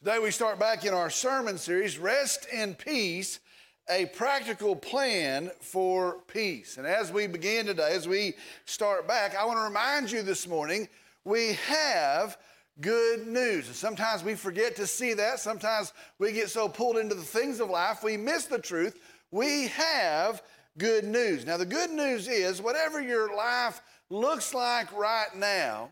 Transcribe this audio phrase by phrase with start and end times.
[0.00, 3.40] Today we start back in our sermon series, Rest in Peace,
[3.88, 6.76] a practical plan for peace.
[6.76, 8.34] And as we begin today, as we
[8.66, 10.86] start back, I want to remind you this morning
[11.24, 12.36] we have
[12.80, 13.66] good news.
[13.68, 15.40] And sometimes we forget to see that.
[15.40, 19.00] Sometimes we get so pulled into the things of life, we miss the truth.
[19.32, 20.42] We have
[20.78, 21.46] good news.
[21.46, 25.90] Now, the good news is whatever your life looks like right now,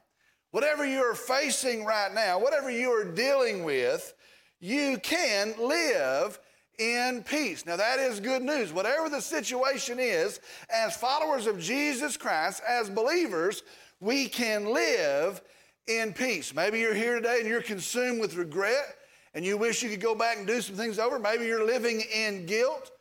[0.55, 4.15] whatever you're facing right now, whatever you are dealing with,
[4.61, 6.39] you can live
[6.79, 7.67] in peace.
[7.67, 8.73] Now, that is good news.
[8.73, 10.39] Whatever the situation is,
[10.71, 13.65] as followers of Jesus Christ, as believers,
[13.99, 15.43] we can live
[15.89, 16.55] in peace.
[16.55, 18.95] Maybe you're here today and you're consumed with regret
[19.35, 21.19] and you wish you could go back and do some things over.
[21.19, 22.93] Maybe you're living in guilt.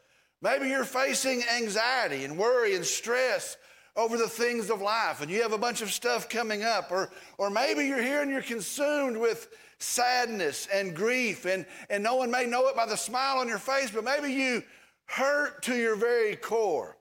[0.41, 3.57] Maybe you're facing anxiety and worry and stress
[3.95, 6.91] over the things of life and you have a bunch of stuff coming up.
[6.91, 12.15] Or, or maybe you're here and you're consumed with sadness and grief, and, and no
[12.15, 14.63] one may know it by the smile on your face, but maybe you
[15.05, 16.97] hurt to your very core.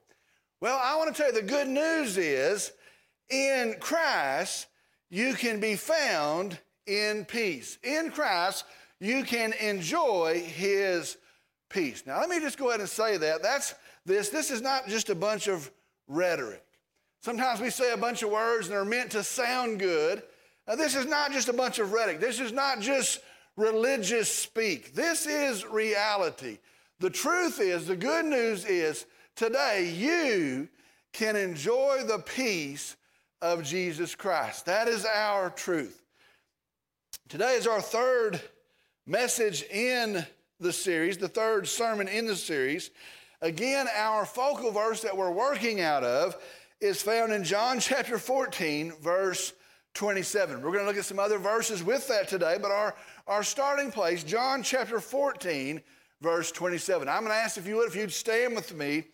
[0.59, 2.71] Well, I want to tell you the good news is
[3.29, 4.67] in Christ,
[5.09, 7.77] you can be found in peace.
[7.83, 8.65] In Christ,
[8.99, 11.17] you can enjoy his
[11.69, 12.03] peace.
[12.05, 13.41] Now, let me just go ahead and say that.
[13.41, 13.73] That's
[14.05, 14.29] this.
[14.29, 15.71] This is not just a bunch of
[16.07, 16.63] rhetoric.
[17.23, 20.21] Sometimes we say a bunch of words and they're meant to sound good.
[20.67, 22.19] Now, this is not just a bunch of rhetoric.
[22.19, 23.21] This is not just
[23.55, 24.93] religious speak.
[24.93, 26.57] This is reality.
[26.99, 29.05] The truth is, the good news is,
[29.37, 30.67] today you
[31.13, 32.97] can enjoy the peace
[33.41, 34.65] of Jesus Christ.
[34.65, 36.03] That is our truth.
[37.29, 38.41] Today is our third
[39.07, 40.25] message in
[40.59, 42.89] the series, the third sermon in the series.
[43.41, 46.35] Again, our focal verse that we're working out of
[46.83, 49.53] is found in John chapter 14, verse
[49.93, 50.61] 27.
[50.61, 52.93] We're going to look at some other verses with that today, but our,
[53.25, 55.81] our starting place, John chapter 14,
[56.21, 57.07] verse 27.
[57.07, 59.05] I'm going to ask if you would, if you'd stand with me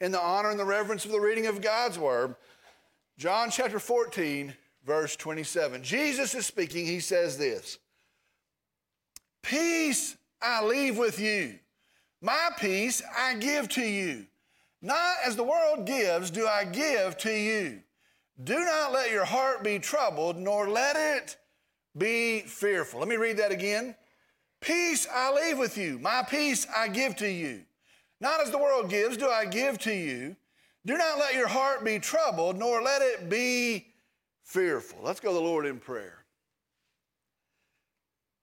[0.00, 2.36] in the honor and the reverence of the reading of God's word.
[3.18, 4.54] John chapter 14,
[4.86, 5.82] verse 27.
[5.82, 6.86] Jesus is speaking.
[6.86, 7.78] He says this
[9.42, 11.58] Peace I leave with you,
[12.22, 14.26] my peace I give to you.
[14.80, 17.80] Not as the world gives, do I give to you.
[18.42, 21.36] Do not let your heart be troubled, nor let it
[21.96, 23.00] be fearful.
[23.00, 23.96] Let me read that again.
[24.60, 27.64] Peace I leave with you, my peace I give to you.
[28.20, 30.36] Not as the world gives, do I give to you.
[30.86, 33.88] Do not let your heart be troubled, nor let it be
[34.42, 35.00] fearful.
[35.02, 36.24] Let's go to the Lord in prayer.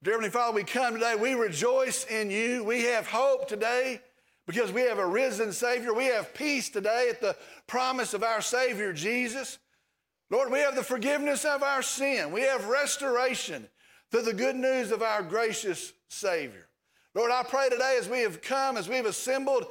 [0.04, 2.64] Dear Heavenly Father, we come today, we rejoice in you.
[2.64, 4.02] We have hope today
[4.46, 5.94] because we have a risen Savior.
[5.94, 7.36] We have peace today at the
[7.68, 9.58] promise of our Savior Jesus.
[10.30, 12.32] Lord, we have the forgiveness of our sin.
[12.32, 13.68] We have restoration
[14.12, 16.68] through the good news of our gracious Savior.
[17.14, 19.66] Lord, I pray today as we have come, as we've assembled,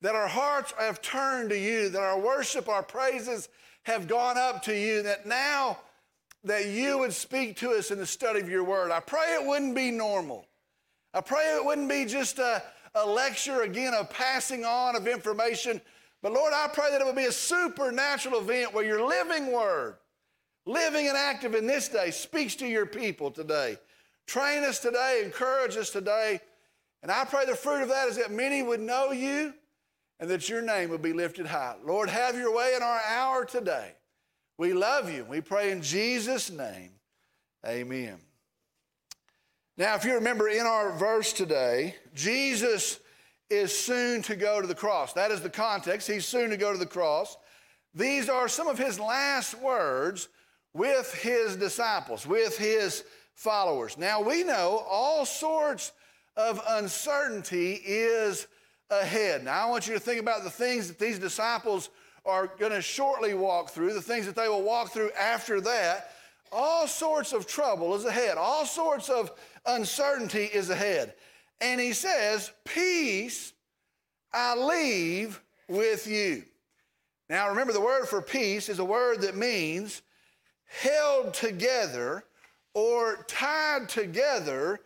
[0.00, 3.48] that our hearts have turned to you, that our worship, our praises
[3.84, 5.78] have gone up to you, that now
[6.44, 8.90] that you would speak to us in the study of your word.
[8.90, 10.46] I pray it wouldn't be normal.
[11.12, 12.62] I pray it wouldn't be just a,
[12.94, 15.80] a lecture, again, a passing on of information.
[16.22, 19.96] But Lord, I pray that it would be a supernatural event where your living word,
[20.64, 23.76] living and active in this day, speaks to your people today.
[24.26, 26.40] Train us today, encourage us today.
[27.02, 29.52] And I pray the fruit of that is that many would know you
[30.20, 31.74] and that your name would be lifted high.
[31.84, 33.92] Lord, have your way in our hour today.
[34.56, 35.24] We love you.
[35.24, 36.92] We pray in Jesus' name.
[37.66, 38.18] Amen.
[39.76, 43.00] Now, if you remember in our verse today, Jesus
[43.50, 45.12] is soon to go to the cross.
[45.14, 46.06] That is the context.
[46.06, 47.36] He's soon to go to the cross.
[47.92, 50.28] These are some of his last words
[50.74, 53.02] with his disciples, with his
[53.34, 53.98] followers.
[53.98, 55.90] Now, we know all sorts
[56.36, 58.46] of uncertainty is
[58.90, 59.42] ahead.
[59.42, 61.90] Now, I want you to think about the things that these disciples
[62.24, 66.12] are going to shortly walk through, the things that they will walk through after that.
[66.52, 68.38] All sorts of trouble is ahead.
[68.38, 69.32] All sorts of
[69.66, 71.14] uncertainty is ahead.
[71.60, 73.52] And he says, Peace
[74.32, 76.44] I leave with you.
[77.30, 80.02] Now remember, the word for peace is a word that means
[80.66, 82.24] held together
[82.74, 84.80] or tied together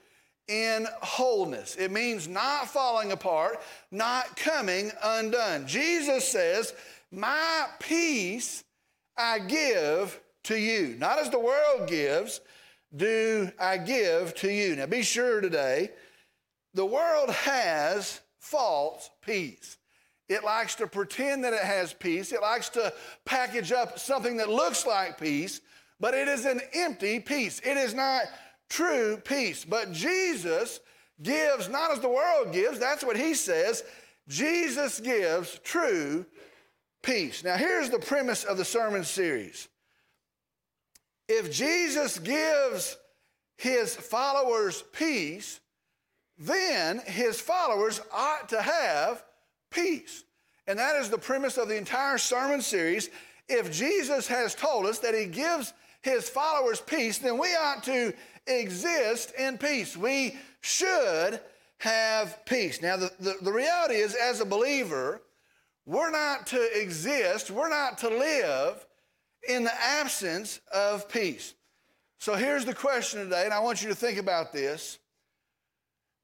[0.46, 1.76] in wholeness.
[1.76, 3.60] It means not falling apart,
[3.90, 5.66] not coming undone.
[5.66, 6.74] Jesus says,
[7.10, 8.64] My peace
[9.16, 10.96] I give to you.
[10.98, 12.40] Not as the world gives,
[12.94, 14.76] do I give to you.
[14.76, 15.90] Now be sure today,
[16.74, 19.76] the world has false peace.
[20.28, 22.32] It likes to pretend that it has peace.
[22.32, 22.92] It likes to
[23.24, 25.60] package up something that looks like peace,
[25.98, 27.60] but it is an empty peace.
[27.60, 28.24] It is not
[28.68, 29.64] true peace.
[29.64, 30.80] But Jesus
[31.22, 33.84] gives not as the world gives, that's what he says.
[34.28, 36.26] Jesus gives true
[37.02, 37.42] peace.
[37.42, 39.68] Now, here's the premise of the sermon series.
[41.28, 42.96] If Jesus gives
[43.56, 45.60] his followers peace,
[46.38, 49.22] then his followers ought to have
[49.70, 50.24] peace.
[50.66, 53.10] And that is the premise of the entire sermon series.
[53.48, 55.72] If Jesus has told us that he gives
[56.02, 58.14] his followers peace, then we ought to
[58.46, 59.96] exist in peace.
[59.96, 61.40] We should
[61.78, 62.82] have peace.
[62.82, 65.22] Now, the, the, the, reality is, as a believer,
[65.86, 68.84] we're not to exist, we're not to live
[69.46, 71.54] in the absence of peace.
[72.18, 74.98] So here's the question today, and I want you to think about this.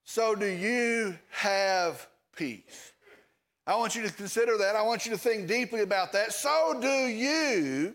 [0.05, 2.07] So, do you have
[2.37, 2.93] peace?
[3.67, 4.77] I want you to consider that.
[4.77, 6.33] I want you to think deeply about that.
[6.35, 7.95] So, do you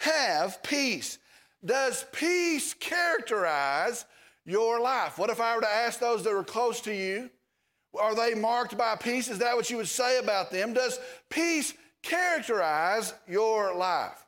[0.00, 1.18] have peace?
[1.62, 4.06] Does peace characterize
[4.46, 5.18] your life?
[5.18, 7.30] What if I were to ask those that are close to you,
[7.98, 9.28] are they marked by peace?
[9.28, 10.72] Is that what you would say about them?
[10.72, 10.98] Does
[11.28, 14.23] peace characterize your life?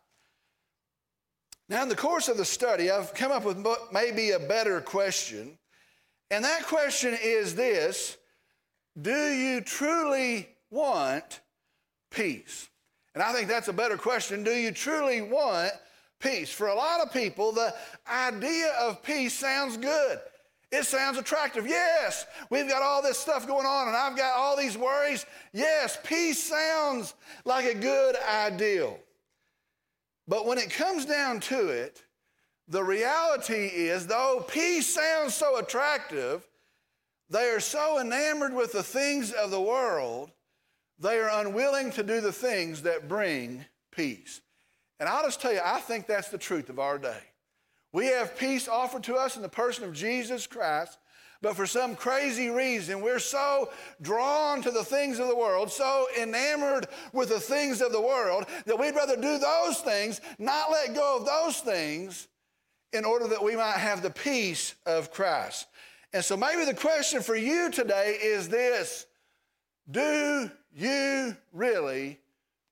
[1.69, 5.59] Now, in the course of the study, I've come up with maybe a better question.
[6.31, 8.17] And that question is this
[9.01, 11.41] Do you truly want
[12.11, 12.69] peace?
[13.15, 14.45] And I think that's a better question.
[14.45, 15.73] Do you truly want
[16.21, 16.51] peace?
[16.51, 17.75] For a lot of people, the
[18.09, 20.21] idea of peace sounds good.
[20.71, 21.67] It sounds attractive.
[21.67, 25.25] Yes, we've got all this stuff going on and I've got all these worries.
[25.53, 27.15] Yes, peace sounds
[27.45, 28.99] like a good ideal.
[30.29, 32.03] But when it comes down to it,
[32.69, 36.47] the reality is, though peace sounds so attractive,
[37.31, 40.33] they are so enamored with the things of the world,
[40.99, 44.41] they are unwilling to do the things that bring peace.
[44.99, 47.21] And I'll just tell you, I think that's the truth of our day.
[47.93, 50.99] We have peace offered to us in the person of Jesus Christ,
[51.47, 53.71] but for some crazy reason, we're so
[54.03, 58.47] drawn to the things of the world, so enamored with the things of the world,
[58.65, 62.27] that we'd rather do those things, not let go of those things,
[62.93, 65.69] in order that we might have the peace of Christ.
[66.13, 69.07] And so maybe the question for you today is this
[69.89, 72.19] Do you really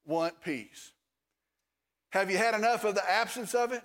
[0.05, 0.91] want peace?
[2.11, 3.85] Have you had enough of the absence of it?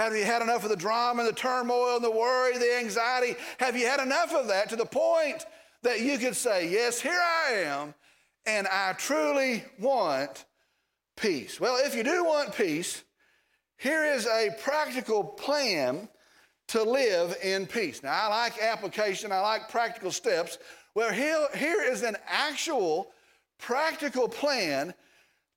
[0.00, 3.36] Have you had enough of the drama and the turmoil and the worry, the anxiety?
[3.58, 5.44] Have you had enough of that to the point
[5.82, 7.92] that you could say, Yes, here I am,
[8.46, 10.46] and I truly want
[11.18, 11.60] peace?
[11.60, 13.04] Well, if you do want peace,
[13.76, 16.08] here is a practical plan
[16.68, 18.02] to live in peace.
[18.02, 20.56] Now, I like application, I like practical steps.
[20.94, 23.10] Well, here, here is an actual
[23.58, 24.94] practical plan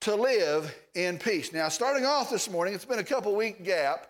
[0.01, 1.53] to live in peace.
[1.53, 4.09] Now, starting off this morning, it's been a couple week gap.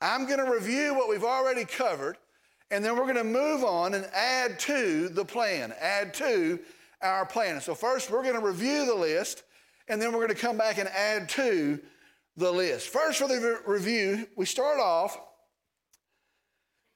[0.00, 2.16] I'm going to review what we've already covered,
[2.70, 6.58] and then we're going to move on and add to the plan, add to
[7.02, 7.60] our plan.
[7.60, 9.42] So, first, we're going to review the list,
[9.88, 11.80] and then we're going to come back and add to
[12.36, 12.88] the list.
[12.88, 15.18] First, for the re- review, we start off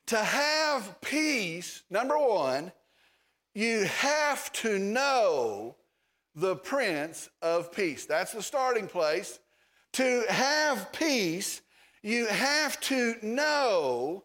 [0.07, 2.73] to have peace, number one,
[3.55, 5.77] you have to know
[6.35, 8.05] the Prince of Peace.
[8.05, 9.39] That's the starting place.
[9.93, 11.63] To have peace,
[12.05, 14.25] you have to know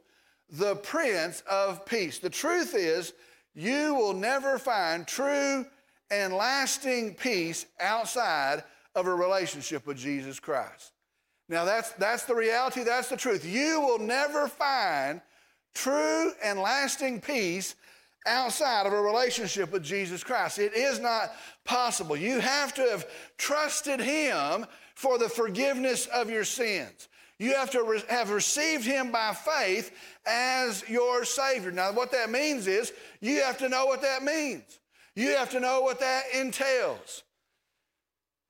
[0.51, 2.19] the Prince of Peace.
[2.19, 3.13] The truth is,
[3.55, 5.65] you will never find true
[6.11, 10.91] and lasting peace outside of a relationship with Jesus Christ.
[11.47, 13.45] Now, that's, that's the reality, that's the truth.
[13.45, 15.21] You will never find
[15.73, 17.75] true and lasting peace
[18.27, 20.59] outside of a relationship with Jesus Christ.
[20.59, 21.31] It is not
[21.63, 22.17] possible.
[22.17, 23.07] You have to have
[23.37, 27.07] trusted Him for the forgiveness of your sins.
[27.39, 29.91] You have to re- have received him by faith
[30.25, 31.71] as your Savior.
[31.71, 32.91] Now, what that means is
[33.21, 34.79] you have to know what that means.
[35.15, 37.23] You have to know what that entails.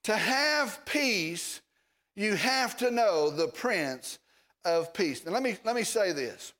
[0.03, 1.61] To have peace,
[2.15, 4.17] you have to know the Prince
[4.65, 5.23] of Peace.
[5.23, 6.53] Now, let me, let me say this.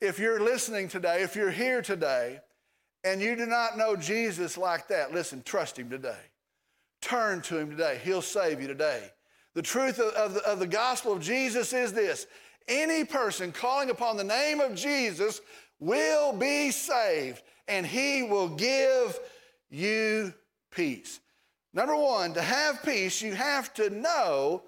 [0.00, 2.40] If you're listening today, if you're here today,
[3.04, 6.16] and you do not know Jesus like that, listen, trust him today.
[7.02, 8.00] Turn to him today.
[8.02, 9.10] He'll save you today.
[9.54, 12.26] The truth of, of, the, of the gospel of Jesus is this
[12.66, 15.40] any person calling upon the name of Jesus
[15.78, 19.18] will be saved, and he will give
[19.70, 20.32] you
[20.70, 21.20] peace.
[21.72, 24.62] Number one, to have peace, you have to know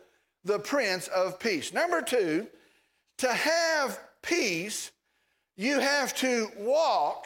[0.45, 1.73] the Prince of Peace.
[1.73, 2.47] Number two,
[3.19, 4.91] to have peace,
[5.57, 7.25] you have to walk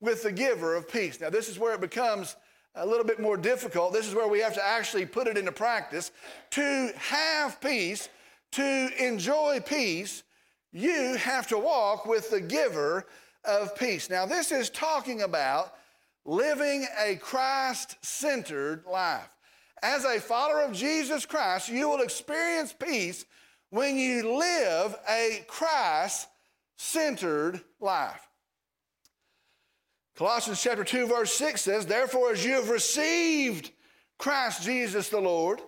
[0.00, 1.20] with the giver of peace.
[1.20, 2.36] Now, this is where it becomes
[2.76, 3.92] a little bit more difficult.
[3.92, 6.12] This is where we have to actually put it into practice.
[6.50, 8.08] To have peace,
[8.52, 10.22] to enjoy peace,
[10.72, 13.06] you have to walk with the giver
[13.44, 14.10] of peace.
[14.10, 15.74] Now, this is talking about
[16.24, 19.28] living a Christ centered life.
[19.82, 23.24] As a follower of Jesus Christ, you will experience peace
[23.70, 26.28] when you live a Christ
[26.76, 28.25] centered life.
[30.16, 33.70] Colossians chapter 2 verse 6 says, "Therefore as you have received
[34.18, 35.60] Christ Jesus the Lord,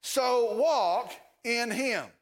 [0.00, 2.12] so walk in him."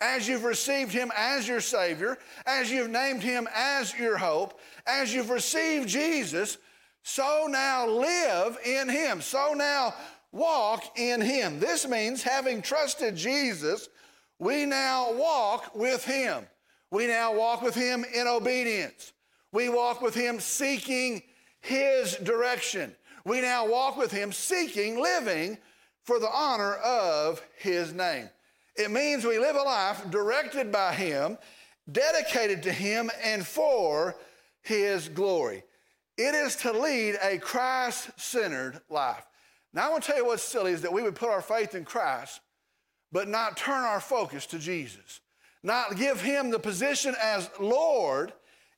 [0.00, 5.12] As you've received him as your savior, as you've named him as your hope, as
[5.12, 6.56] you've received Jesus,
[7.02, 9.20] so now live in him.
[9.20, 9.94] So now
[10.32, 11.58] walk in him.
[11.58, 13.88] This means having trusted Jesus,
[14.38, 16.48] we now walk with him.
[16.90, 19.12] We now walk with him in obedience.
[19.52, 21.22] We walk with him seeking
[21.60, 22.94] his direction.
[23.24, 25.58] We now walk with him seeking living
[26.04, 28.30] for the honor of his name.
[28.76, 31.36] It means we live a life directed by him,
[31.90, 34.16] dedicated to him, and for
[34.62, 35.64] his glory.
[36.16, 39.24] It is to lead a Christ centered life.
[39.72, 41.74] Now, I want to tell you what's silly is that we would put our faith
[41.74, 42.40] in Christ,
[43.12, 45.20] but not turn our focus to Jesus,
[45.62, 48.32] not give him the position as Lord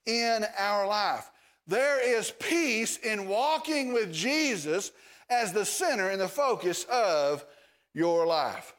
[0.07, 1.30] in our life.
[1.66, 4.92] There is peace in walking with Jesus
[5.28, 7.45] as the center and the focus of
[7.95, 8.75] your life.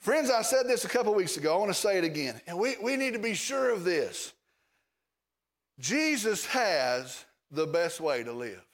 [0.00, 1.54] Friends, I said this a couple weeks ago.
[1.54, 2.40] I want to say it again.
[2.46, 4.32] And we, we need to be sure of this.
[5.78, 8.64] Jesus has the best way to live.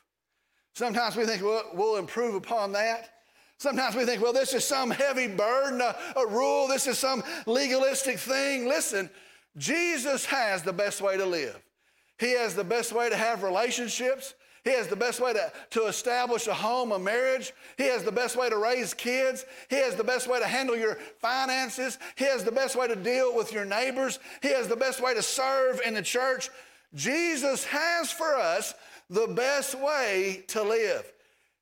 [0.75, 3.11] Sometimes we think well, we'll improve upon that.
[3.59, 7.23] Sometimes we think, well, this is some heavy burden, a, a rule, this is some
[7.47, 8.66] legalistic thing.
[8.66, 9.09] Listen,
[9.56, 11.61] Jesus has the best way to live.
[12.18, 14.35] He has the best way to have relationships.
[14.64, 17.52] He has the best way to, to establish a home, a marriage.
[17.76, 19.44] He has the best way to raise kids.
[19.68, 21.99] He has the best way to handle your finances.
[22.16, 24.21] He has the best way to deal with your neighbors.
[24.40, 26.49] He has the best way to serve in the church.
[26.94, 28.75] Jesus has for us
[29.11, 31.11] the best way to live.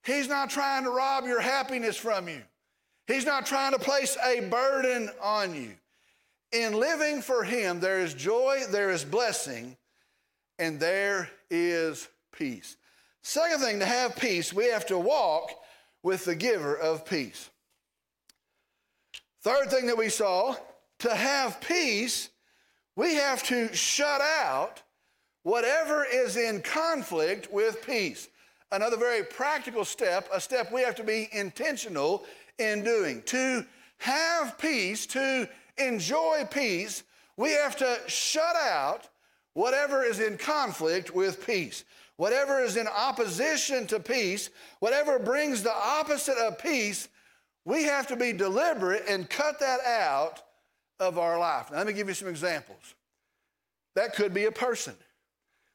[0.04, 2.42] He's not trying to rob your happiness from you.
[3.06, 5.72] He's not trying to place a burden on you.
[6.52, 9.76] In living for Him, there is joy, there is blessing,
[10.58, 12.76] and there is peace.
[13.22, 15.52] Second thing, to have peace, we have to walk
[16.02, 17.50] with the giver of peace.
[19.42, 20.56] Third thing that we saw,
[21.00, 22.30] to have peace,
[22.96, 24.82] we have to shut out
[25.42, 28.28] whatever is in conflict with peace.
[28.72, 32.24] Another very practical step, a step we have to be intentional
[32.58, 33.22] in doing.
[33.26, 33.64] To
[33.98, 35.48] have peace, to
[35.86, 37.02] enjoy peace,
[37.36, 39.08] we have to shut out
[39.54, 41.84] whatever is in conflict with peace.
[42.16, 47.08] Whatever is in opposition to peace, whatever brings the opposite of peace,
[47.64, 50.42] we have to be deliberate and cut that out
[50.98, 51.70] of our life.
[51.70, 52.94] Now, let me give you some examples.
[53.94, 54.94] That could be a person.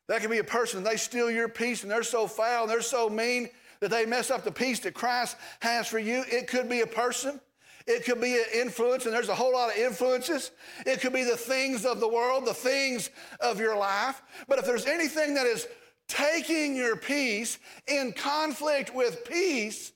[0.07, 2.81] That could be a person, they steal your peace and they're so foul and they're
[2.81, 6.23] so mean that they mess up the peace that Christ has for you.
[6.27, 7.39] It could be a person.
[7.87, 10.51] It could be an influence, and there's a whole lot of influences.
[10.85, 14.21] It could be the things of the world, the things of your life.
[14.47, 15.67] But if there's anything that is
[16.07, 19.91] taking your peace in conflict with peace,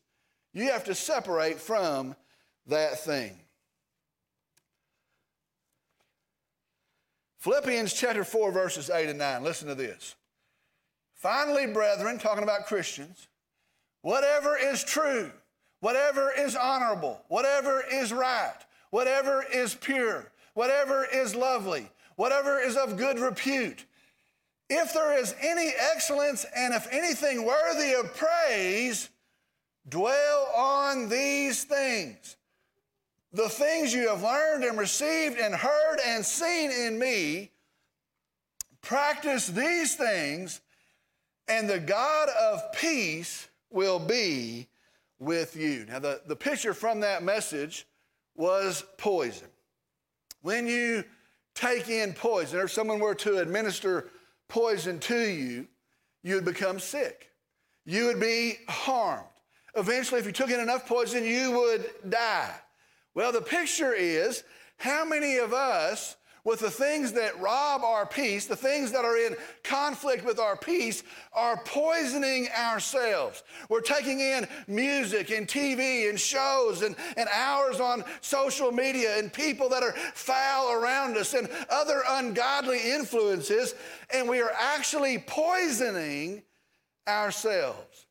[0.54, 2.16] you have to separate from
[2.68, 3.40] that thing.
[7.40, 9.44] Philippians chapter 4, verses 8 and 9.
[9.44, 10.16] Listen to this.
[11.16, 13.28] Finally, brethren, talking about Christians,
[14.02, 15.32] whatever is true,
[15.80, 18.58] whatever is honorable, whatever is right,
[18.90, 23.86] whatever is pure, whatever is lovely, whatever is of good repute,
[24.70, 29.10] if there is any excellence and if anything worthy of praise,
[29.88, 32.36] dwell on these things.
[33.34, 37.52] The things you have learned and received and heard and seen in me,
[38.82, 40.62] practice these things,
[41.48, 44.68] and the God of peace will be
[45.20, 45.86] with you.
[45.88, 47.86] Now, the, the picture from that message
[48.36, 49.48] was poison.
[50.42, 51.04] When you
[51.56, 54.10] take in poison, or if someone were to administer
[54.48, 55.68] poison to you,
[56.24, 57.32] you would become sick.
[57.86, 59.26] You would be harmed.
[59.76, 62.54] Eventually, if you took in enough poison, you would die.
[63.14, 64.44] Well, the picture is
[64.78, 69.18] how many of us, with the things that rob our peace, the things that are
[69.18, 71.04] in conflict with our peace,
[71.34, 73.44] are poisoning ourselves.
[73.70, 79.32] We're taking in music and TV and shows and, and hours on social media and
[79.32, 83.76] people that are foul around us and other ungodly influences,
[84.14, 86.44] and we are actually poisoning
[87.08, 88.06] ourselves.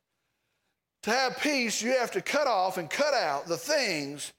[1.03, 4.33] To have peace, you have to cut off and cut out the things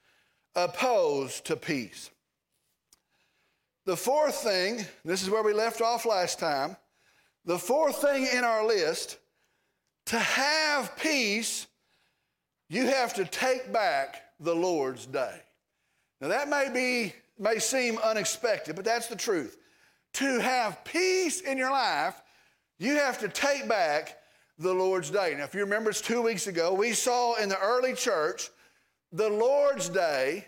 [0.54, 2.10] opposed to peace.
[3.90, 6.76] The fourth thing, this is where we left off last time,
[7.44, 9.18] the fourth thing in our list,
[10.06, 11.66] to have peace,
[12.68, 15.40] you have to take back the Lord's day.
[16.20, 19.58] Now that may be may seem unexpected, but that's the truth.
[20.14, 22.22] To have peace in your life,
[22.78, 24.18] you have to take back
[24.56, 25.34] the Lord's day.
[25.36, 28.50] Now, if you remember, it's two weeks ago, we saw in the early church
[29.10, 30.46] the Lord's day,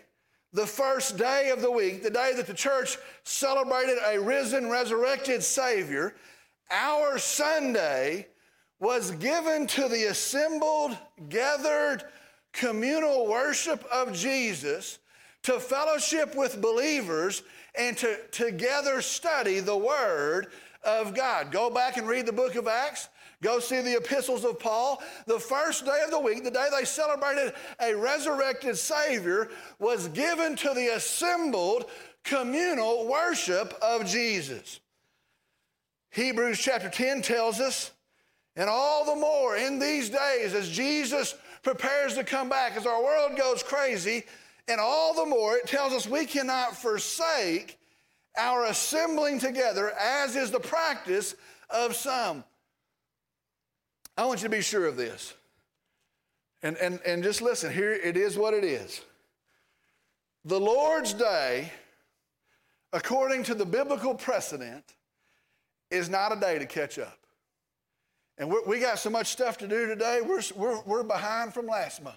[0.53, 5.43] the first day of the week, the day that the church celebrated a risen, resurrected
[5.43, 6.13] Savior.
[6.69, 8.27] Our Sunday
[8.79, 10.97] was given to the assembled,
[11.29, 12.03] gathered,
[12.51, 14.99] communal worship of Jesus
[15.41, 17.41] to fellowship with believers
[17.75, 20.47] and to together study the Word
[20.83, 21.51] of God.
[21.51, 23.09] Go back and read the book of Acts.
[23.43, 25.03] Go see the epistles of Paul.
[25.27, 30.55] The first day of the week, the day they celebrated a resurrected Savior, was given
[30.55, 31.85] to the assembled
[32.23, 34.79] communal worship of Jesus.
[36.11, 37.91] Hebrews chapter 10 tells us,
[38.55, 43.03] and all the more in these days as Jesus prepares to come back, as our
[43.03, 44.23] world goes crazy,
[44.69, 47.77] and all the more it tells us we cannot forsake
[48.37, 51.35] our assembling together, as is the practice
[51.69, 52.45] of some.
[54.17, 55.33] I want you to be sure of this.
[56.61, 59.01] And, and, and just listen, here it is what it is.
[60.45, 61.71] The Lord's Day,
[62.91, 64.83] according to the biblical precedent,
[65.89, 67.17] is not a day to catch up.
[68.37, 72.03] And we got so much stuff to do today, we're, we're, we're behind from last
[72.03, 72.15] month.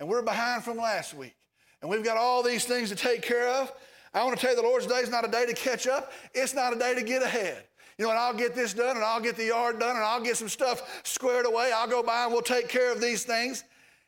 [0.00, 1.36] And we're behind from last week.
[1.80, 3.72] And we've got all these things to take care of.
[4.14, 6.12] I want to tell you the Lord's day is not a day to catch up,
[6.34, 7.64] it's not a day to get ahead.
[7.98, 10.22] You know, and I'll get this done, and I'll get the yard done, and I'll
[10.22, 11.72] get some stuff squared away.
[11.74, 13.64] I'll go by and we'll take care of these things.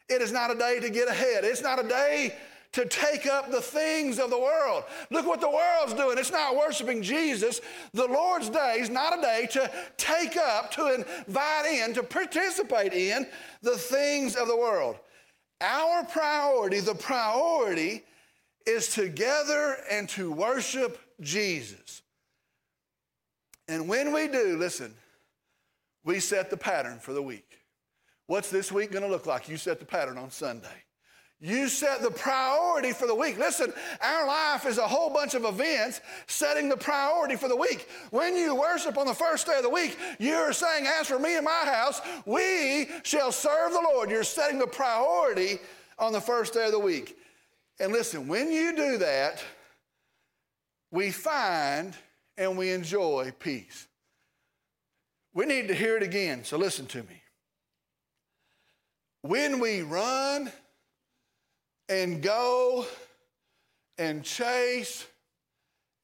[0.08, 1.44] It is not a day to get ahead.
[1.44, 2.34] It's not a day
[2.72, 4.82] to take up the things of the world.
[5.10, 6.18] Look what the world's doing.
[6.18, 7.60] It's not worshiping Jesus.
[7.92, 12.92] The Lord's day is not a day to take up, to invite in, to participate
[12.92, 13.28] in
[13.62, 14.96] the things of the world.
[15.60, 18.02] Our priority, the priority,
[18.66, 22.02] is to gather and to worship Jesus.
[23.68, 24.94] And when we do, listen,
[26.04, 27.58] we set the pattern for the week.
[28.26, 29.48] What's this week going to look like?
[29.48, 30.84] You set the pattern on Sunday.
[31.40, 33.38] You set the priority for the week.
[33.38, 37.86] Listen, our life is a whole bunch of events setting the priority for the week.
[38.10, 41.36] When you worship on the first day of the week, you're saying, As for me
[41.36, 44.10] and my house, we shall serve the Lord.
[44.10, 45.58] You're setting the priority
[45.98, 47.18] on the first day of the week.
[47.78, 49.44] And listen, when you do that,
[50.90, 51.94] we find
[52.36, 53.86] and we enjoy peace.
[55.32, 57.22] We need to hear it again, so listen to me.
[59.22, 60.52] When we run,
[61.88, 62.86] and go
[63.98, 65.06] and chase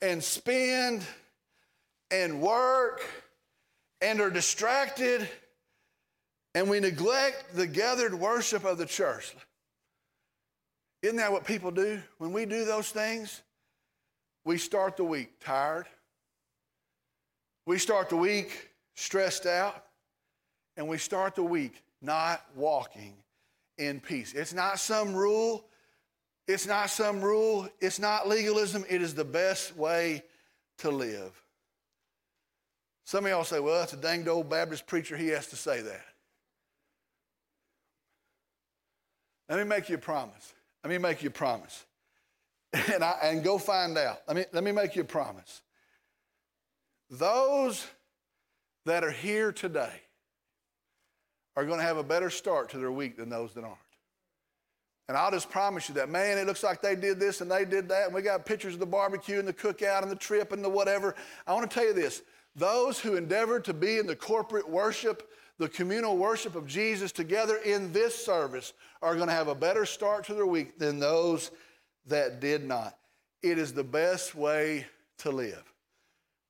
[0.03, 1.03] and spend
[2.11, 3.03] and work
[4.01, 5.29] and are distracted
[6.55, 9.35] and we neglect the gathered worship of the church.
[11.03, 12.03] Isn't that what people do?
[12.19, 13.41] When we do those things,
[14.45, 15.87] we start the week tired.
[17.71, 19.85] We start the week stressed out.
[20.77, 23.15] And we start the week not walking
[23.79, 24.35] in peace.
[24.35, 25.65] It's not some rule,
[26.49, 30.25] it's not some rule, it's not legalism, it is the best way
[30.79, 31.31] to live.
[33.05, 35.81] Some of y'all say, well, that's a danged old Baptist preacher, he has to say
[35.81, 36.07] that.
[39.49, 40.55] Let me make you a promise.
[40.83, 41.85] Let me make you a promise.
[42.93, 44.23] And, I, and go find out.
[44.27, 45.63] Let me, let me make you a promise.
[47.11, 47.87] Those
[48.87, 49.93] that are here today
[51.57, 53.77] are going to have a better start to their week than those that aren't.
[55.09, 57.65] And I'll just promise you that, man, it looks like they did this and they
[57.65, 60.53] did that, and we got pictures of the barbecue and the cookout and the trip
[60.53, 61.17] and the whatever.
[61.49, 62.23] I want to tell you this
[62.55, 67.57] those who endeavor to be in the corporate worship, the communal worship of Jesus together
[67.57, 71.51] in this service are going to have a better start to their week than those
[72.07, 72.97] that did not.
[73.43, 74.87] It is the best way
[75.19, 75.70] to live.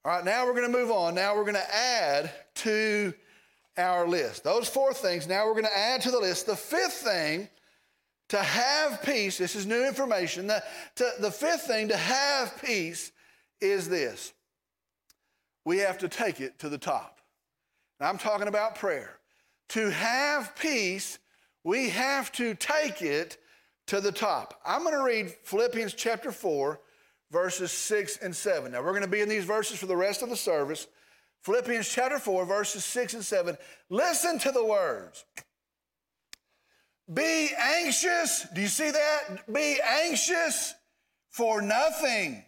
[0.03, 1.15] All right, now we're going to move on.
[1.15, 3.13] Now we're going to add to
[3.77, 4.43] our list.
[4.43, 6.47] Those four things, now we're going to add to the list.
[6.47, 7.49] The fifth thing
[8.31, 10.47] to have peace, this is new information.
[10.47, 10.63] The,
[10.97, 13.13] to, the fifth thing to have peace
[13.61, 14.33] is this
[15.67, 17.21] we have to take it to the top.
[18.01, 19.19] Now, I'm talking about prayer.
[19.71, 21.19] To have peace,
[21.63, 23.37] we have to take it
[23.89, 24.61] to the top.
[24.65, 26.81] I'm going to read Philippians chapter 4,
[27.31, 28.73] verses 6 and 7.
[28.73, 30.87] Now, we're going to be in these verses for the rest of the service.
[31.43, 33.57] Philippians chapter 4, verses 6 and 7.
[33.89, 35.25] Listen to the words.
[37.13, 38.47] Be anxious.
[38.55, 39.53] Do you see that?
[39.53, 40.75] Be anxious
[41.31, 42.45] for nothing,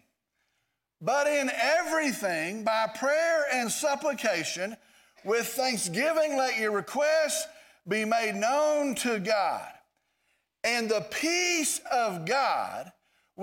[1.01, 4.77] but in everything, by prayer and supplication,
[5.25, 7.47] with thanksgiving, let your requests
[7.89, 9.69] be made known to God.
[10.65, 12.93] And the peace of God,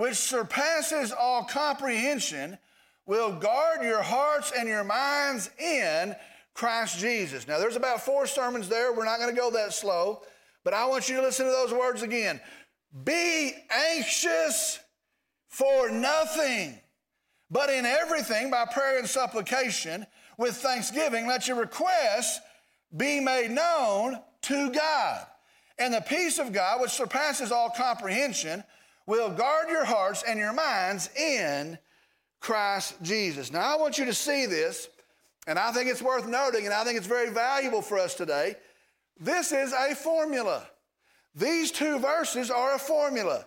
[0.00, 2.56] which surpasses all comprehension,
[3.04, 6.16] will guard your hearts and your minds in
[6.54, 7.46] Christ Jesus.
[7.46, 8.94] Now, there's about four sermons there.
[8.94, 10.22] We're not going to go that slow,
[10.64, 12.40] but I want you to listen to those words again.
[13.04, 14.78] Be anxious
[15.48, 16.80] for nothing,
[17.50, 20.06] but in everything, by prayer and supplication,
[20.38, 22.40] with thanksgiving, let your requests
[22.96, 25.26] be made known to God.
[25.78, 28.64] And the peace of God, which surpasses all comprehension,
[29.06, 31.78] will guard your hearts and your minds in
[32.40, 33.52] Christ Jesus.
[33.52, 34.88] Now, I want you to see this,
[35.46, 38.56] and I think it's worth noting, and I think it's very valuable for us today.
[39.18, 40.66] This is a formula.
[41.34, 43.46] These two verses are a formula.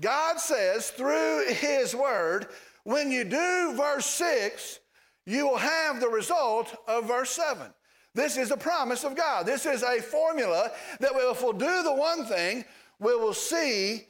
[0.00, 2.48] God says through His Word,
[2.84, 4.78] when you do verse 6,
[5.26, 7.66] you will have the result of verse 7.
[8.14, 9.44] This is a promise of God.
[9.44, 12.64] This is a formula that if we'll do the one thing,
[12.98, 14.06] we will see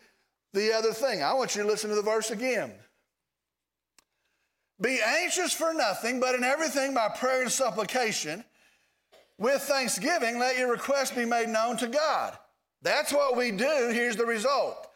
[0.52, 1.22] the other thing.
[1.22, 2.72] I want you to listen to the verse again.
[4.80, 8.44] Be anxious for nothing, but in everything by prayer and supplication,
[9.38, 12.36] with thanksgiving, let your requests be made known to God.
[12.82, 13.90] That's what we do.
[13.92, 14.88] Here's the result.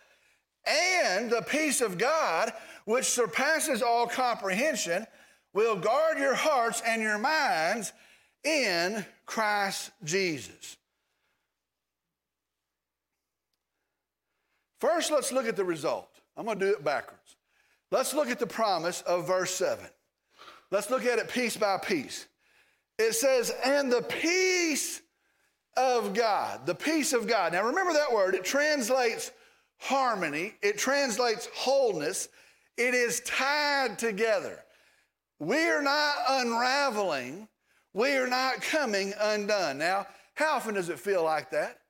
[0.67, 2.53] And the peace of God,
[2.85, 5.07] which surpasses all comprehension,
[5.53, 7.93] will guard your hearts and your minds
[8.45, 10.77] in Christ Jesus.
[14.83, 16.09] First, let's look at the result.
[16.37, 17.37] I'm going to do it backwards.
[17.93, 19.79] Let's look at the promise of verse 7.
[20.73, 22.27] Let's look at it piece by piece.
[22.99, 25.01] It says, and the peace
[25.77, 27.53] of God, the peace of God.
[27.53, 29.31] Now remember that word, it translates
[29.79, 32.29] harmony, it translates wholeness,
[32.77, 34.65] it is tied together.
[35.39, 37.47] We are not unraveling,
[37.95, 39.79] we are not coming undone.
[39.79, 41.82] Now, how often does it feel like that?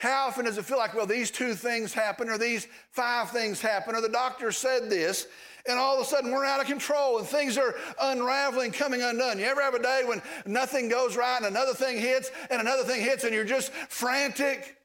[0.00, 3.60] How often does it feel like, well, these two things happen, or these five things
[3.60, 5.26] happen, or the doctor said this,
[5.68, 9.38] and all of a sudden we're out of control and things are unraveling, coming undone?
[9.38, 12.82] You ever have a day when nothing goes right and another thing hits and another
[12.82, 14.78] thing hits and you're just frantic?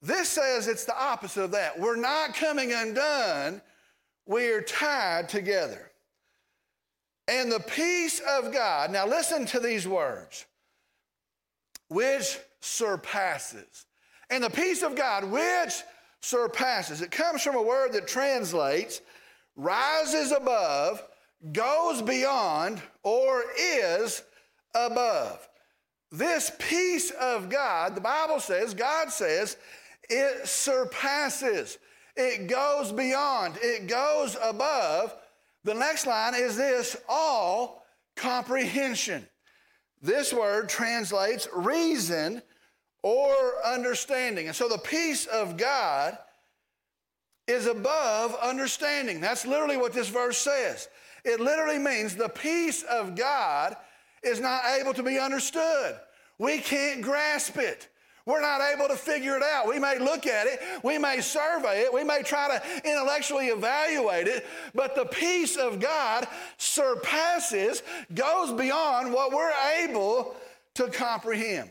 [0.00, 1.78] This says it's the opposite of that.
[1.78, 3.60] We're not coming undone,
[4.24, 5.90] we are tied together.
[7.28, 10.46] And the peace of God, now listen to these words,
[11.88, 13.86] which surpasses.
[14.30, 15.74] And the peace of God, which
[16.20, 17.02] surpasses.
[17.02, 19.00] It comes from a word that translates
[19.56, 21.02] rises above,
[21.52, 24.22] goes beyond, or is
[24.74, 25.46] above.
[26.10, 29.56] This peace of God, the Bible says, God says,
[30.08, 31.78] it surpasses,
[32.16, 35.14] it goes beyond, it goes above.
[35.64, 37.84] The next line is this all
[38.16, 39.26] comprehension.
[40.02, 42.42] This word translates reason
[43.04, 44.46] or understanding.
[44.46, 46.16] And so the peace of God
[47.46, 49.20] is above understanding.
[49.20, 50.88] That's literally what this verse says.
[51.22, 53.76] It literally means the peace of God
[54.22, 55.96] is not able to be understood.
[56.38, 57.90] We can't grasp it.
[58.24, 59.68] We're not able to figure it out.
[59.68, 64.28] We may look at it, we may survey it, we may try to intellectually evaluate
[64.28, 67.82] it, but the peace of God surpasses,
[68.14, 70.34] goes beyond what we're able
[70.76, 71.68] to comprehend.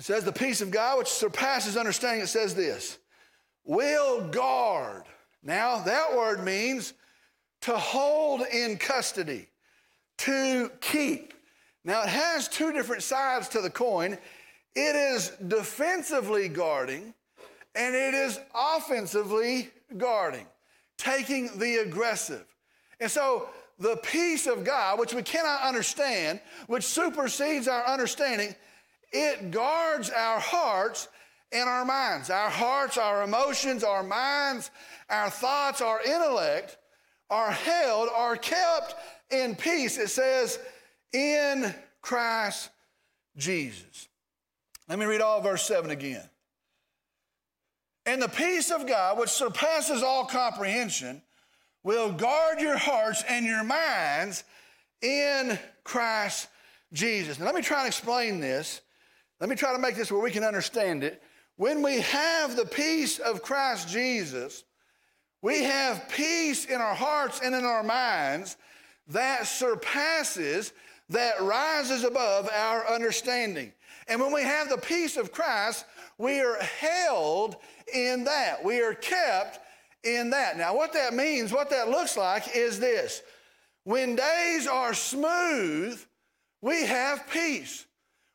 [0.00, 2.96] It says, the peace of God, which surpasses understanding, it says this
[3.66, 5.02] will guard.
[5.42, 6.94] Now, that word means
[7.62, 9.48] to hold in custody,
[10.18, 11.34] to keep.
[11.84, 14.16] Now, it has two different sides to the coin.
[14.74, 17.12] It is defensively guarding,
[17.74, 20.46] and it is offensively guarding,
[20.96, 22.46] taking the aggressive.
[23.00, 28.54] And so, the peace of God, which we cannot understand, which supersedes our understanding,
[29.12, 31.08] it guards our hearts
[31.52, 32.30] and our minds.
[32.30, 34.70] Our hearts, our emotions, our minds,
[35.08, 36.76] our thoughts, our intellect
[37.28, 38.94] are held, are kept
[39.30, 39.98] in peace.
[39.98, 40.58] It says,
[41.12, 42.70] in Christ
[43.36, 44.08] Jesus.
[44.88, 46.28] Let me read all verse 7 again.
[48.06, 51.22] And the peace of God, which surpasses all comprehension,
[51.82, 54.44] will guard your hearts and your minds
[55.00, 56.48] in Christ
[56.92, 57.38] Jesus.
[57.38, 58.80] Now, let me try and explain this.
[59.40, 61.22] Let me try to make this where we can understand it.
[61.56, 64.64] When we have the peace of Christ Jesus,
[65.42, 68.56] we have peace in our hearts and in our minds
[69.08, 70.72] that surpasses
[71.08, 73.72] that rises above our understanding.
[74.08, 75.84] And when we have the peace of Christ,
[76.18, 77.56] we are held
[77.92, 78.64] in that.
[78.64, 79.58] We are kept
[80.04, 80.56] in that.
[80.56, 83.22] Now, what that means, what that looks like is this
[83.84, 86.00] when days are smooth,
[86.62, 87.86] we have peace.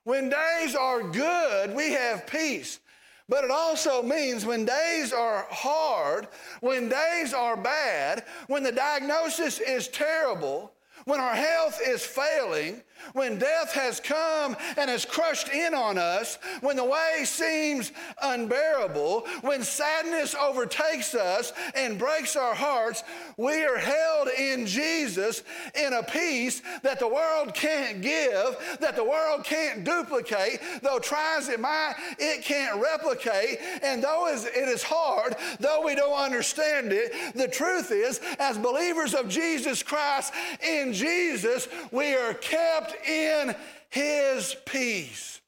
[0.06, 2.80] When days are good, we have peace.
[3.28, 6.28] But it also means when days are hard,
[6.62, 10.72] when days are bad, when the diagnosis is terrible,
[11.06, 16.38] when our health is failing, when death has come and has crushed in on us,
[16.62, 23.04] when the way seems unbearable, when sadness overtakes us and breaks our hearts,
[23.38, 25.44] we are held in Jesus
[25.76, 31.50] in a peace that the world can't give, that the world can't duplicate, though tries
[31.50, 33.60] it might, it can't replicate.
[33.84, 39.14] And though it is hard, though we don't understand it, the truth is, as believers
[39.14, 40.34] of Jesus Christ
[40.68, 43.56] in Jesus, we are kept in
[43.90, 45.42] his peace.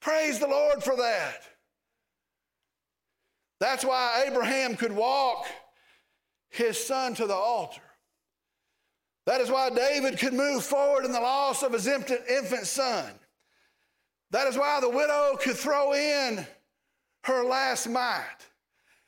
[0.00, 1.42] Praise the Lord for that.
[3.58, 5.46] That's why Abraham could walk
[6.48, 7.82] his son to the altar.
[9.26, 13.12] That is why David could move forward in the loss of his infant son.
[14.30, 16.46] That is why the widow could throw in
[17.24, 18.49] her last mite.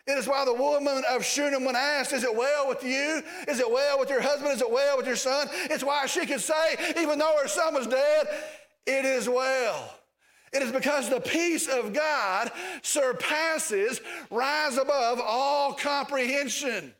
[0.06, 3.22] It is why the woman of Shunem, when asked, Is it well with you?
[3.46, 4.52] Is it well with your husband?
[4.52, 5.48] Is it well with your son?
[5.70, 8.26] It's why she could say, even though her son was dead,
[8.86, 9.98] It is well.
[10.52, 12.50] It is because the peace of God
[12.82, 16.92] surpasses, rise above all comprehension.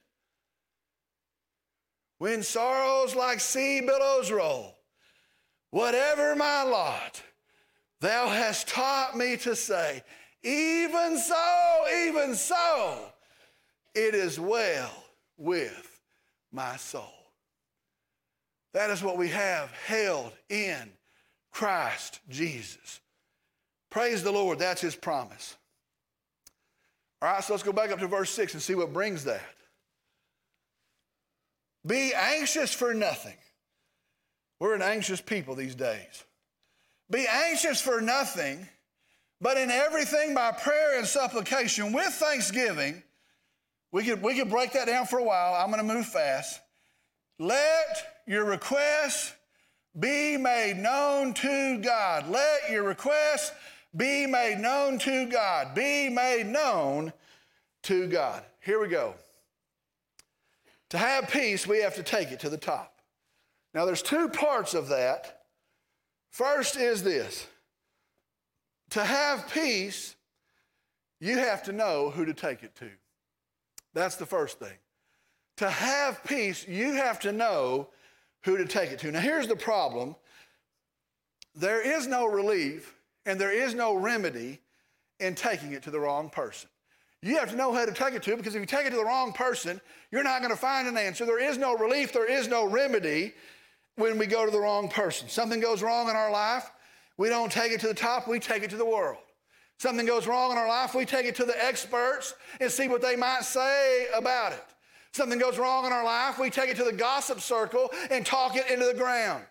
[2.18, 4.76] When sorrows like sea billows roll,
[5.70, 7.20] whatever my lot,
[8.00, 10.02] thou hast taught me to say,
[10.42, 13.12] even so, even so,
[13.94, 14.92] it is well
[15.36, 16.00] with
[16.50, 17.12] my soul.
[18.74, 20.90] That is what we have held in
[21.52, 23.00] Christ Jesus.
[23.90, 25.56] Praise the Lord, that's his promise.
[27.20, 29.42] All right, so let's go back up to verse 6 and see what brings that.
[31.86, 33.36] Be anxious for nothing.
[34.58, 36.24] We're an anxious people these days.
[37.10, 38.66] Be anxious for nothing
[39.42, 43.02] but in everything by prayer and supplication with thanksgiving,
[43.90, 45.54] we could, we could break that down for a while.
[45.54, 46.60] I'm going to move fast.
[47.40, 49.32] Let your requests
[49.98, 52.28] be made known to God.
[52.28, 53.50] Let your requests
[53.96, 55.74] be made known to God.
[55.74, 57.12] Be made known
[57.82, 58.44] to God.
[58.60, 59.14] Here we go.
[60.90, 63.00] To have peace, we have to take it to the top.
[63.74, 65.42] Now, there's two parts of that.
[66.30, 67.46] First is this
[68.92, 70.16] to have peace,
[71.18, 72.90] you have to know who to take it to.
[73.94, 74.76] That's the first thing.
[75.58, 77.88] To have peace, you have to know
[78.44, 79.10] who to take it to.
[79.10, 80.14] Now, here's the problem
[81.54, 82.94] there is no relief
[83.26, 84.60] and there is no remedy
[85.20, 86.68] in taking it to the wrong person.
[87.22, 88.96] You have to know who to take it to because if you take it to
[88.96, 91.24] the wrong person, you're not going to find an answer.
[91.24, 93.32] There is no relief, there is no remedy
[93.96, 95.28] when we go to the wrong person.
[95.28, 96.70] Something goes wrong in our life,
[97.16, 99.18] we don't take it to the top, we take it to the world.
[99.78, 103.02] Something goes wrong in our life, we take it to the experts and see what
[103.02, 104.64] they might say about it.
[105.12, 108.56] Something goes wrong in our life, we take it to the gossip circle and talk
[108.56, 109.44] it into the ground.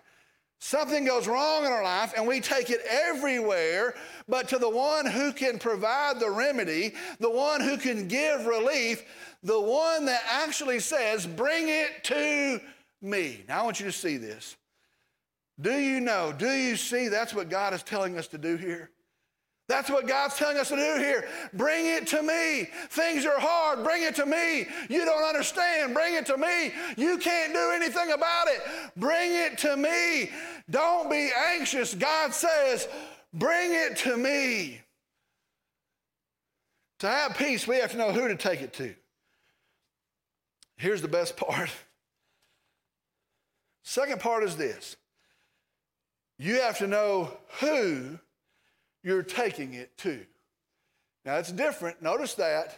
[0.64, 3.96] Something goes wrong in our life and we take it everywhere,
[4.30, 9.04] but to the one who can provide the remedy, the one who can give relief,
[9.42, 12.62] the one that actually says, Bring it to
[13.02, 13.44] me.
[13.48, 14.56] Now I want you to see this.
[15.62, 16.34] Do you know?
[16.36, 18.90] Do you see that's what God is telling us to do here?
[19.68, 21.26] That's what God's telling us to do here.
[21.54, 22.68] Bring it to me.
[22.90, 23.86] Things are hard.
[23.86, 24.66] Bring it to me.
[24.90, 25.94] You don't understand.
[25.94, 26.74] Bring it to me.
[26.98, 28.62] You can't do anything about it.
[28.98, 30.30] Bring it to me.
[30.70, 31.94] Don't be anxious.
[31.94, 32.88] God says,
[33.34, 34.82] bring it to me.
[37.00, 38.94] To have peace, we have to know who to take it to.
[40.76, 41.70] Here's the best part.
[43.84, 44.98] Second part is this
[46.42, 48.18] you have to know who
[49.04, 50.26] you're taking it to.
[51.24, 52.02] Now, it's different.
[52.02, 52.76] Notice that.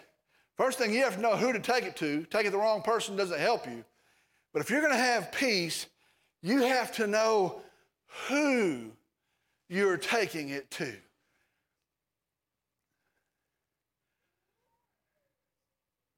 [0.58, 2.26] First thing, you have to know who to take it to.
[2.26, 3.86] Taking the wrong person doesn't help you.
[4.52, 5.86] But if you're going to have peace,
[6.42, 7.62] you have to know
[8.28, 8.92] who
[9.70, 10.94] you're taking it to.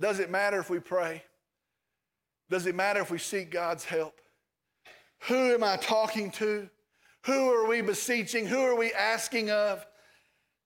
[0.01, 1.21] Does it matter if we pray?
[2.49, 4.19] Does it matter if we seek God's help?
[5.27, 6.69] Who am I talking to?
[7.25, 8.45] Who are we beseeching?
[8.45, 9.85] Who are we asking of?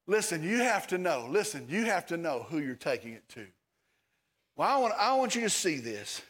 [0.08, 1.28] Listen, you have to know.
[1.30, 3.46] Listen, you have to know who you're taking it to.
[4.58, 6.22] Well, I want, I want you to see this.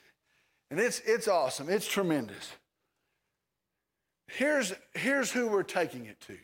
[0.70, 1.68] And it's, it's awesome.
[1.68, 2.52] It's tremendous.
[4.28, 6.38] Here's, here's who we're taking it to.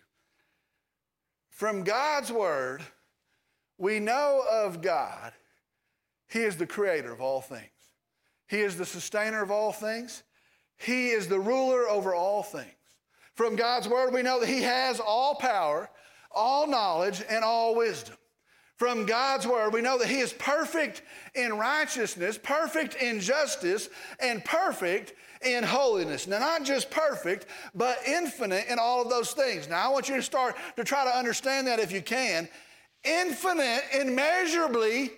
[1.52, 2.82] From God's word,
[3.78, 5.32] we know of God
[6.28, 7.70] He is the creator of all things.
[8.48, 10.24] He is the sustainer of all things.
[10.78, 12.75] He is the ruler over all things.
[13.36, 15.90] From God's word, we know that He has all power,
[16.32, 18.16] all knowledge, and all wisdom.
[18.78, 21.02] From God's word, we know that He is perfect
[21.34, 26.28] in righteousness, perfect in justice, and perfect in holiness.
[26.28, 29.70] Now, not just perfect, but infinite in all of those things.
[29.70, 32.50] Now, I want you to start to try to understand that if you can.
[33.04, 35.12] Infinite, immeasurably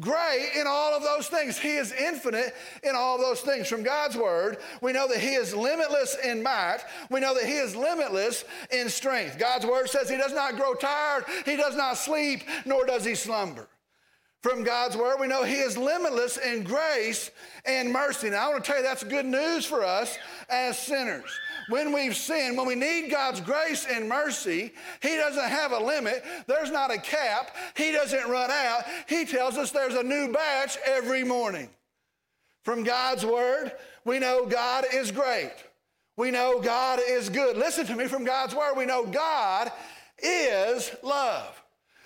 [0.00, 1.58] great in all of those things.
[1.58, 3.68] He is infinite in all those things.
[3.68, 6.78] From God's word, we know that He is limitless in might.
[7.10, 9.38] We know that He is limitless in strength.
[9.38, 13.14] God's word says He does not grow tired, He does not sleep, nor does He
[13.14, 13.68] slumber.
[14.42, 17.30] From God's word, we know He is limitless in grace
[17.64, 18.30] and mercy.
[18.30, 20.16] Now, I want to tell you that's good news for us
[20.48, 21.30] as sinners
[21.68, 26.24] when we've sinned, when we need God's grace and mercy, He doesn't have a limit.
[26.46, 27.56] There's not a cap.
[27.76, 28.84] He doesn't run out.
[29.08, 31.70] He tells us there's a new batch every morning.
[32.62, 33.72] From God's Word,
[34.04, 35.52] we know God is great.
[36.16, 37.56] We know God is good.
[37.56, 39.70] Listen to me from God's Word, we know God
[40.18, 41.62] is love.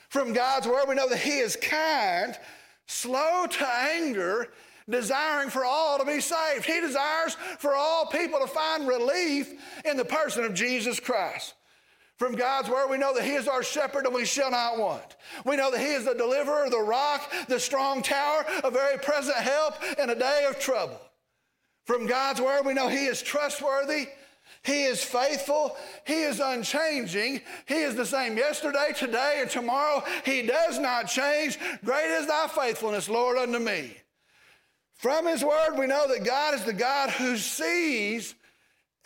[0.09, 2.37] From God's Word, we know that He is kind,
[2.87, 4.49] slow to anger,
[4.91, 6.65] desiring for all to be saved.
[6.65, 9.53] He desires for all people to find relief
[9.85, 11.55] in the person of Jesus Christ.
[12.21, 15.17] From God's word, we know that He is our shepherd and we shall not want.
[15.47, 19.39] We know that He is the deliverer, the rock, the strong tower, a very present
[19.39, 21.01] help in a day of trouble.
[21.87, 24.09] From God's word, we know He is trustworthy.
[24.63, 25.75] He is faithful.
[26.07, 27.41] He is unchanging.
[27.65, 30.05] He is the same yesterday, today, and tomorrow.
[30.25, 31.59] He does not change.
[31.85, 33.97] Great is thy faithfulness, Lord, unto me.
[35.01, 38.35] From his word, we know that God is the God who sees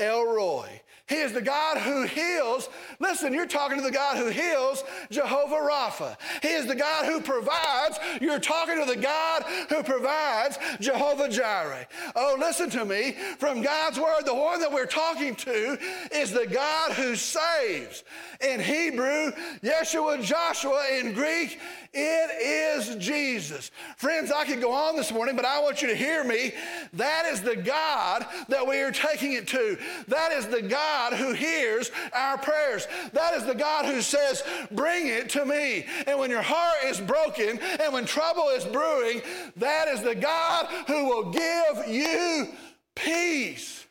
[0.00, 0.80] El Roi.
[1.06, 2.70] He is the God who heals.
[2.98, 6.16] Listen, you're talking to the God who heals, Jehovah Rapha.
[6.40, 7.98] He is the God who provides.
[8.22, 11.86] You're talking to the God who provides, Jehovah Jireh.
[12.16, 13.16] Oh, listen to me.
[13.38, 15.78] From God's word, the one that we're talking to
[16.10, 18.02] is the God who saves.
[18.40, 20.86] In Hebrew, Yeshua, Joshua.
[21.00, 21.60] In Greek,
[21.92, 23.70] it is Jesus.
[23.96, 26.54] Friends, I could go on this morning, but I want you to hear me.
[26.94, 29.76] That is the God that we are taking it to.
[30.08, 32.86] That is the God who hears our prayers.
[33.12, 35.86] That is the God who says, Bring it to me.
[36.06, 39.22] And when your heart is broken and when trouble is brewing,
[39.56, 42.48] that is the God who will give you
[42.94, 43.86] peace.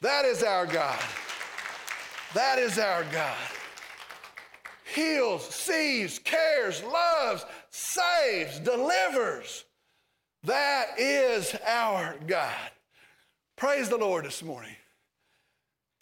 [0.00, 1.02] That is our God.
[2.34, 3.36] That is our God
[4.96, 9.64] heals, sees, cares, loves, saves, delivers.
[10.44, 12.70] That is our God.
[13.56, 14.74] Praise the Lord this morning.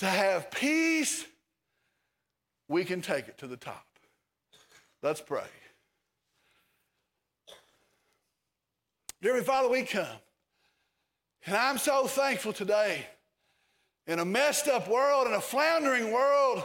[0.04, 1.24] To have peace,
[2.68, 3.86] we can take it to the top.
[5.02, 5.46] Let's pray.
[9.22, 10.06] Dear Father, we come.
[11.46, 13.06] And I'm so thankful today
[14.06, 16.62] in a messed up world, in a floundering world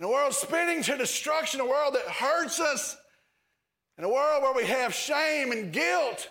[0.00, 2.96] in a world spinning to destruction, a world that hurts us,
[3.96, 6.28] in a world where we have shame and guilt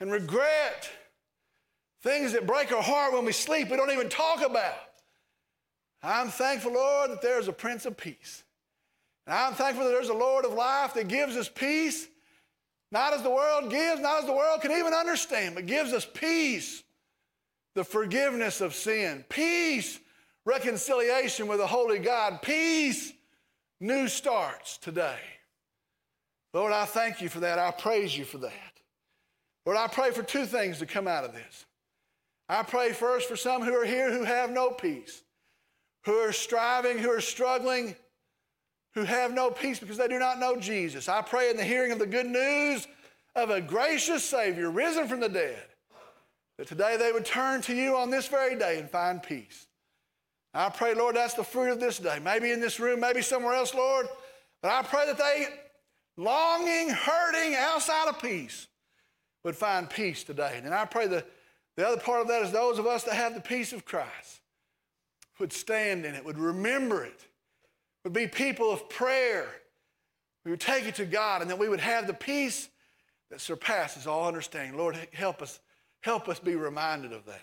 [0.00, 0.90] and regret,
[2.02, 4.89] things that break our heart when we sleep, we don't even talk about.
[6.02, 8.44] I'm thankful, Lord, that there's a Prince of Peace.
[9.26, 12.08] And I'm thankful that there's a Lord of life that gives us peace,
[12.90, 16.06] not as the world gives, not as the world can even understand, but gives us
[16.06, 16.82] peace,
[17.74, 20.00] the forgiveness of sin, peace
[20.44, 23.12] reconciliation with the holy God, peace,
[23.80, 25.18] new starts today.
[26.52, 27.58] Lord, I thank you for that.
[27.58, 28.52] I praise you for that.
[29.64, 31.66] Lord, I pray for two things to come out of this.
[32.48, 35.22] I pray first for some who are here who have no peace,
[36.04, 37.94] who are striving, who are struggling,
[38.94, 41.08] who have no peace because they do not know Jesus.
[41.08, 42.86] I pray in the hearing of the good news
[43.34, 45.62] of a gracious Savior risen from the dead
[46.58, 49.66] that today they would turn to you on this very day and find peace.
[50.52, 52.18] I pray, Lord, that's the fruit of this day.
[52.22, 54.08] Maybe in this room, maybe somewhere else, Lord.
[54.60, 55.46] But I pray that they,
[56.16, 58.66] longing, hurting, outside of peace,
[59.44, 60.60] would find peace today.
[60.62, 61.26] And I pray that
[61.76, 64.39] the other part of that is those of us that have the peace of Christ
[65.40, 67.26] would stand in it, would remember it,
[68.04, 69.46] would be people of prayer.
[70.44, 72.68] We would take it to God, and that we would have the peace
[73.30, 74.76] that surpasses all understanding.
[74.76, 75.60] Lord, help us,
[76.00, 77.42] help us be reminded of that.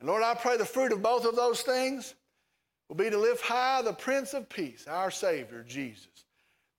[0.00, 2.14] And Lord, I pray the fruit of both of those things
[2.88, 6.24] will be to lift high the Prince of Peace, our Savior, Jesus,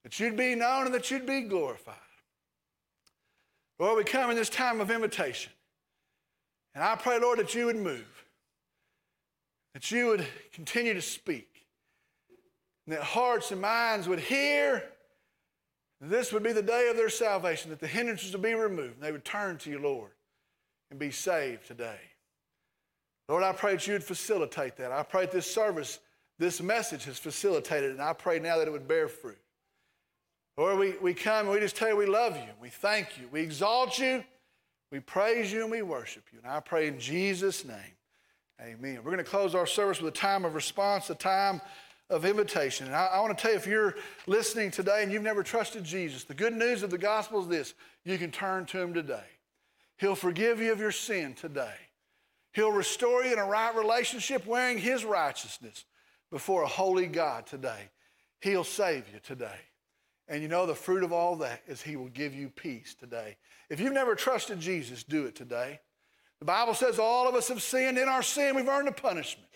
[0.04, 1.96] that you'd be known and that you'd be glorified.
[3.80, 5.52] Lord, we come in this time of invitation.
[6.76, 8.21] And I pray, Lord, that you would move,
[9.74, 11.66] that you would continue to speak,
[12.86, 14.84] and that hearts and minds would hear,
[16.04, 19.04] This would be the day of their salvation, that the hindrances would be removed, and
[19.04, 20.12] they would turn to you, Lord,
[20.90, 22.00] and be saved today.
[23.30, 24.92] Lord, I pray that you would facilitate that.
[24.92, 26.00] I pray that this service,
[26.40, 29.38] this message has facilitated, and I pray now that it would bear fruit.
[30.58, 32.50] Lord, we, we come and we just tell you we love you.
[32.60, 33.28] We thank you.
[33.32, 34.24] We exalt you.
[34.92, 36.40] We praise you and we worship you.
[36.44, 37.96] And I pray in Jesus' name,
[38.62, 38.98] amen.
[38.98, 41.62] We're going to close our service with a time of response, a time
[42.10, 42.88] of invitation.
[42.88, 43.96] And I, I want to tell you if you're
[44.28, 47.74] listening today and you've never trusted Jesus, the good news of the gospel is this
[48.04, 49.24] you can turn to him today.
[49.98, 51.76] He'll forgive you of your sin today.
[52.54, 55.86] He'll restore you in a right relationship wearing his righteousness
[56.32, 57.90] before a holy God today.
[58.42, 59.60] He'll save you today.
[60.28, 63.38] And you know, the fruit of all that is He will give you peace today.
[63.70, 65.80] If you've never trusted Jesus, do it today.
[66.42, 68.00] The Bible says all of us have sinned.
[68.00, 69.48] In our sin, we've earned a punishment.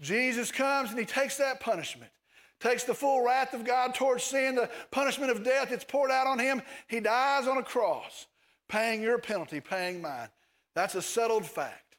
[0.00, 2.10] Jesus comes and He takes that punishment,
[2.58, 6.26] takes the full wrath of God towards sin, the punishment of death that's poured out
[6.26, 6.60] on Him.
[6.88, 8.26] He dies on a cross,
[8.68, 10.28] paying your penalty, paying mine.
[10.74, 11.94] That's a settled fact.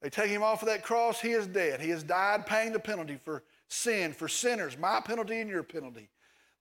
[0.00, 1.78] They take Him off of that cross, He is dead.
[1.78, 6.08] He has died paying the penalty for sin for sinners, my penalty and your penalty.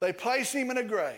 [0.02, 1.16] They place him in a grave.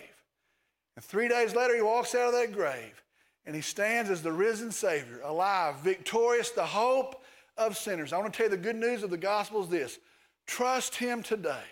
[0.95, 3.03] And three days later, he walks out of that grave
[3.50, 7.24] and he stands as the risen Savior, alive, victorious, the hope
[7.58, 8.14] of sinners.
[8.14, 9.97] I want to tell you the good news of the gospel is this
[10.45, 11.64] trust him today.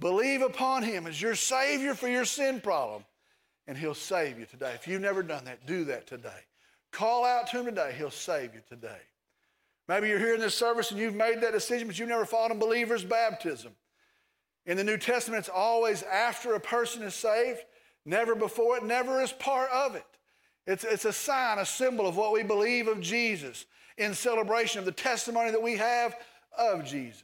[0.00, 3.06] Believe upon him as your Savior for your sin problem,
[3.66, 4.72] and he'll save you today.
[4.74, 6.28] If you've never done that, do that today.
[6.92, 9.00] Call out to him today, he'll save you today.
[9.88, 12.52] Maybe you're here in this service and you've made that decision, but you've never followed
[12.52, 13.72] in believer's baptism.
[14.66, 17.60] In the New Testament, it's always after a person is saved,
[18.04, 20.04] never before it, never as part of it.
[20.66, 23.66] It's, it's a sign, a symbol of what we believe of Jesus
[23.98, 26.16] in celebration of the testimony that we have
[26.56, 27.22] of Jesus.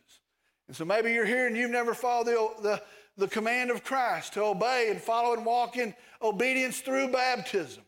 [0.69, 2.83] And so maybe you're here and you've never followed the, the,
[3.17, 7.83] the command of Christ to obey and follow and walk in obedience through baptism.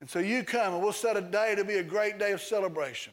[0.00, 2.40] And so you come and we'll set a day to be a great day of
[2.40, 3.12] celebration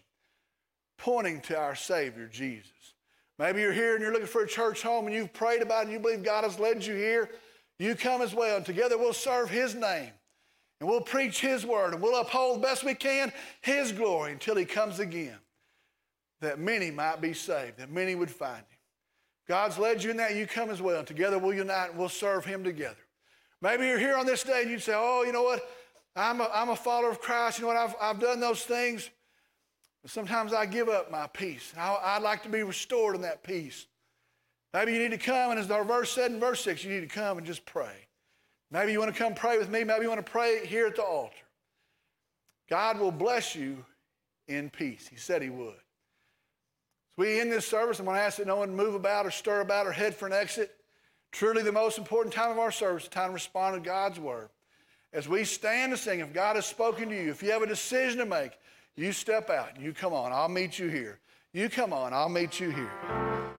[0.97, 2.71] pointing to our Savior, Jesus.
[3.37, 5.83] Maybe you're here and you're looking for a church home and you've prayed about it
[5.85, 7.29] and you believe God has led you here.
[7.79, 10.11] You come as well, and together we'll serve His name
[10.79, 14.65] and we'll preach His word and we'll uphold best we can His glory until He
[14.65, 15.37] comes again,
[16.41, 18.79] that many might be saved, that many would find Him.
[19.47, 22.45] God's led you in that, you come as well, together we'll unite and we'll serve
[22.45, 22.97] Him together.
[23.61, 25.61] Maybe you're here on this day and you say, Oh, you know what?
[26.15, 27.59] I'm a, I'm a follower of Christ.
[27.59, 27.77] You know what?
[27.77, 29.09] I've, I've done those things.
[30.01, 31.73] But sometimes I give up my peace.
[31.77, 33.87] I, would like to be restored in that peace.
[34.73, 37.09] Maybe you need to come, and as our verse said in verse 6, you need
[37.09, 38.04] to come and just pray.
[38.75, 39.85] Maybe you want to come pray with me.
[39.85, 41.33] Maybe you want to pray here at the altar.
[42.69, 43.85] God will bless you
[44.49, 45.07] in peace.
[45.07, 45.69] He said He would.
[45.69, 49.31] As we end this service, I'm going to ask that no one move about or
[49.31, 50.75] stir about or head for an exit.
[51.31, 54.49] Truly, the most important time of our service, the time to respond to God's word.
[55.13, 57.67] As we stand to sing, if God has spoken to you, if you have a
[57.67, 58.51] decision to make,
[58.97, 59.79] you step out.
[59.79, 60.33] You come on.
[60.33, 61.19] I'll meet you here.
[61.53, 62.13] You come on.
[62.13, 63.54] I'll meet you here.